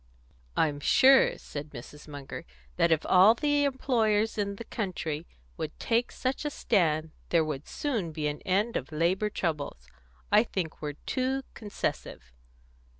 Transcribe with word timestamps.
"I'm 0.57 0.79
sure," 0.79 1.37
said 1.37 1.69
Mrs. 1.69 2.07
Munger, 2.07 2.43
"that 2.75 2.91
if 2.91 3.05
all 3.05 3.35
the 3.35 3.65
employers 3.65 4.35
in 4.35 4.55
the 4.55 4.63
country 4.63 5.27
would 5.57 5.79
take 5.79 6.11
such 6.11 6.43
a 6.43 6.49
stand, 6.49 7.11
there 7.29 7.45
would 7.45 7.67
soon 7.67 8.11
be 8.11 8.25
an 8.25 8.41
end 8.41 8.77
of 8.77 8.91
labour 8.91 9.29
troubles. 9.29 9.91
I 10.31 10.43
think 10.43 10.81
we're 10.81 10.93
too 11.05 11.43
concessive." 11.53 12.33